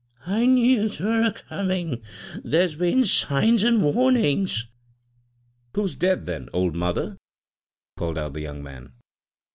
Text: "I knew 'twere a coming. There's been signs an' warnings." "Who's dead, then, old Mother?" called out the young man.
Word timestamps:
"I 0.25 0.47
knew 0.47 0.89
'twere 0.89 1.25
a 1.25 1.31
coming. 1.31 2.01
There's 2.43 2.73
been 2.73 3.05
signs 3.05 3.63
an' 3.63 3.83
warnings." 3.83 4.65
"Who's 5.75 5.93
dead, 5.95 6.25
then, 6.25 6.49
old 6.53 6.73
Mother?" 6.73 7.17
called 7.99 8.17
out 8.17 8.33
the 8.33 8.41
young 8.41 8.63
man. 8.63 8.93